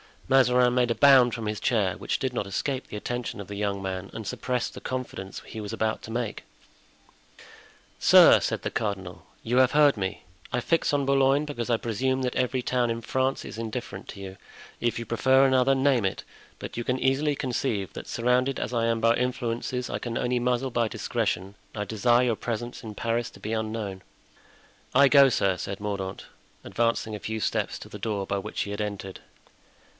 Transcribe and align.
Mazarin 0.27 0.73
made 0.73 0.89
a 0.89 0.95
bound 0.95 1.35
from 1.35 1.45
his 1.45 1.59
chair, 1.59 1.97
which 1.97 2.17
did 2.17 2.33
not 2.33 2.47
escape 2.47 2.87
the 2.87 2.95
attention 2.95 3.41
of 3.41 3.47
the 3.49 3.55
young 3.57 3.81
man 3.81 4.09
and 4.13 4.25
suppressed 4.25 4.73
the 4.73 4.79
confidence 4.81 5.41
he 5.45 5.59
was 5.61 5.73
about 5.73 6.01
to 6.01 6.09
make. 6.09 6.43
"Sir," 7.99 8.39
said 8.39 8.61
the 8.61 8.71
cardinal, 8.71 9.25
"you 9.43 9.57
have 9.57 9.73
heard 9.73 9.97
me? 9.97 10.23
I 10.51 10.61
fix 10.61 10.93
on 10.93 11.05
Boulogne 11.05 11.43
because 11.45 11.69
I 11.69 11.75
presume 11.77 12.21
that 12.21 12.35
every 12.35 12.61
town 12.61 12.89
in 12.89 13.01
France 13.01 13.43
is 13.45 13.57
indifferent 13.59 14.07
to 14.09 14.21
you; 14.21 14.37
if 14.79 14.97
you 14.97 15.05
prefer 15.05 15.45
another, 15.45 15.75
name 15.75 16.05
it; 16.05 16.23
but 16.59 16.77
you 16.77 16.85
can 16.85 16.97
easily 16.97 17.35
conceive 17.35 17.91
that, 17.93 18.07
surrounded 18.07 18.57
as 18.57 18.73
I 18.73 18.85
am 18.85 19.01
by 19.01 19.15
influences 19.17 19.89
I 19.89 19.99
can 19.99 20.17
only 20.17 20.39
muzzle 20.39 20.71
by 20.71 20.87
discretion, 20.87 21.55
I 21.75 21.83
desire 21.83 22.23
your 22.25 22.37
presence 22.37 22.83
in 22.83 22.95
Paris 22.95 23.29
to 23.31 23.39
be 23.41 23.51
unknown." 23.53 24.01
"I 24.95 25.09
go, 25.09 25.27
sir," 25.27 25.57
said 25.57 25.81
Mordaunt, 25.81 26.25
advancing 26.63 27.13
a 27.15 27.19
few 27.19 27.41
steps 27.41 27.77
to 27.79 27.89
the 27.89 27.99
door 27.99 28.25
by 28.25 28.37
which 28.39 28.61
he 28.61 28.71
had 28.71 28.81
entered. 28.81 29.19